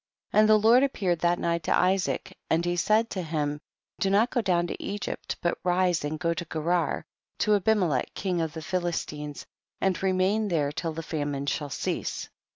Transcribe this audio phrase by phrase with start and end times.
[0.31, 0.39] 2.
[0.39, 3.61] And the Lord appeared that night to Isaac and he said to him,
[3.99, 7.05] do not go down to Egypt hut rise and go to Gerar,
[7.37, 9.45] to Abimelech king of the Philistines,
[9.79, 12.29] and remain there till the famine shall cease.